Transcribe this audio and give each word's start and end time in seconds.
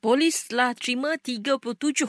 Polis 0.00 0.48
telah 0.48 0.72
terima 0.72 1.20
37 1.20 1.60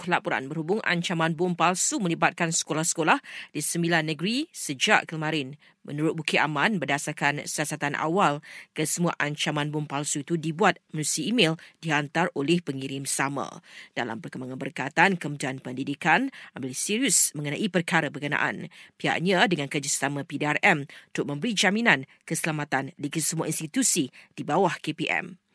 laporan 0.07 0.47
berhubung 0.47 0.79
ancaman 0.79 1.35
bom 1.35 1.51
palsu 1.51 1.99
melibatkan 1.99 2.47
sekolah-sekolah 2.47 3.19
di 3.51 3.59
sembilan 3.59 4.15
negeri 4.15 4.47
sejak 4.47 5.11
kemarin. 5.11 5.59
Menurut 5.83 6.15
Bukit 6.15 6.39
Aman, 6.39 6.79
berdasarkan 6.79 7.43
siasatan 7.43 7.99
awal, 7.99 8.39
kesemua 8.71 9.11
ancaman 9.19 9.75
bom 9.75 9.83
palsu 9.83 10.23
itu 10.23 10.39
dibuat 10.39 10.79
melalui 10.95 11.35
email 11.35 11.59
dihantar 11.83 12.31
oleh 12.31 12.63
pengirim 12.63 13.03
sama. 13.03 13.59
Dalam 13.91 14.23
perkembangan 14.23 14.55
berkatan, 14.55 15.19
Kementerian 15.19 15.59
Pendidikan 15.59 16.31
ambil 16.55 16.71
serius 16.71 17.35
mengenai 17.35 17.67
perkara 17.67 18.07
berkenaan. 18.07 18.71
Pihaknya 18.95 19.43
dengan 19.51 19.67
kerjasama 19.67 20.23
PDRM 20.23 20.87
untuk 21.11 21.27
memberi 21.27 21.51
jaminan 21.51 22.07
keselamatan 22.23 22.95
di 22.95 23.11
kesemua 23.11 23.51
institusi 23.51 24.07
di 24.31 24.47
bawah 24.47 24.79
KPM. 24.79 25.50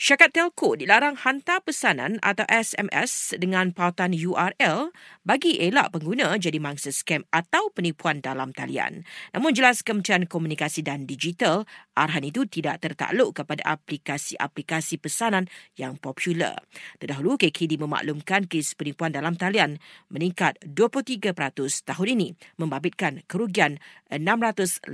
Syarikat 0.00 0.32
telco 0.32 0.80
dilarang 0.80 1.12
hantar 1.12 1.60
pesanan 1.60 2.16
atau 2.24 2.48
SMS 2.48 3.36
dengan 3.36 3.68
pautan 3.68 4.16
URL 4.16 4.96
bagi 5.28 5.60
elak 5.60 5.92
pengguna 5.92 6.40
jadi 6.40 6.56
mangsa 6.56 6.88
scam 6.88 7.28
atau 7.28 7.68
penipuan 7.68 8.24
dalam 8.24 8.48
talian. 8.56 9.04
Namun 9.36 9.52
jelas 9.52 9.84
Kementerian 9.84 10.24
Komunikasi 10.24 10.80
dan 10.80 11.04
Digital, 11.04 11.68
arahan 11.92 12.24
itu 12.24 12.48
tidak 12.48 12.80
tertakluk 12.80 13.44
kepada 13.44 13.60
aplikasi-aplikasi 13.76 14.96
pesanan 15.04 15.52
yang 15.76 16.00
popular. 16.00 16.64
Terdahulu, 16.96 17.36
KKD 17.36 17.76
memaklumkan 17.76 18.48
kes 18.48 18.80
penipuan 18.80 19.12
dalam 19.12 19.36
talian 19.36 19.76
meningkat 20.08 20.56
23% 20.64 21.36
tahun 21.84 22.08
ini 22.16 22.28
membabitkan 22.56 23.20
kerugian 23.28 23.76
687 24.08 24.88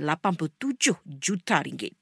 juta 1.07 1.63
ringgit. 1.63 1.95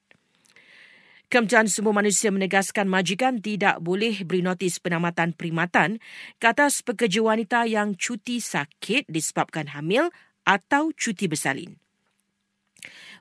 Kementerian 1.26 1.66
Sumber 1.66 1.90
Manusia 1.90 2.30
menegaskan 2.30 2.86
majikan 2.86 3.42
tidak 3.42 3.82
boleh 3.82 4.22
beri 4.22 4.46
notis 4.46 4.78
penamatan 4.78 5.34
perkhidmatan 5.34 5.98
ke 6.38 6.46
atas 6.46 6.86
pekerja 6.86 7.18
wanita 7.18 7.66
yang 7.66 7.98
cuti 7.98 8.38
sakit 8.38 9.10
disebabkan 9.10 9.74
hamil 9.74 10.14
atau 10.46 10.94
cuti 10.94 11.26
bersalin. 11.26 11.74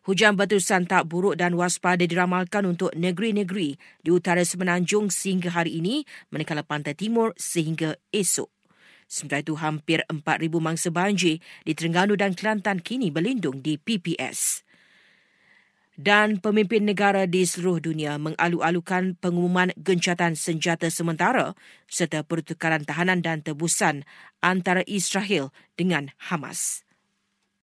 Hujan 0.06 0.38
berterusan 0.38 0.86
tak 0.86 1.10
buruk 1.10 1.34
dan 1.34 1.58
waspada 1.58 2.06
diramalkan 2.06 2.70
untuk 2.70 2.94
negeri-negeri 2.94 3.74
di 4.06 4.10
utara 4.14 4.46
semenanjung 4.46 5.10
sehingga 5.10 5.50
hari 5.50 5.82
ini 5.82 6.06
manakala 6.30 6.62
pantai 6.62 6.94
timur 6.94 7.34
sehingga 7.42 7.98
esok. 8.14 8.54
Sementara 9.10 9.42
itu, 9.42 9.58
hampir 9.58 10.06
4,000 10.06 10.62
mangsa 10.62 10.94
banjir 10.94 11.42
di 11.66 11.74
Terengganu 11.74 12.14
dan 12.14 12.38
Kelantan 12.38 12.86
kini 12.86 13.10
berlindung 13.10 13.66
di 13.66 13.82
PPS 13.82 14.65
dan 15.96 16.44
pemimpin 16.44 16.84
negara 16.84 17.28
di 17.28 17.44
seluruh 17.48 17.80
dunia 17.80 18.20
mengalu-alukan 18.20 19.20
pengumuman 19.20 19.72
gencatan 19.80 20.36
senjata 20.36 20.92
sementara 20.92 21.56
serta 21.88 22.24
pertukaran 22.24 22.84
tahanan 22.84 23.24
dan 23.24 23.44
tebusan 23.44 24.04
antara 24.44 24.84
Israel 24.88 25.56
dengan 25.80 26.12
Hamas. 26.20 26.86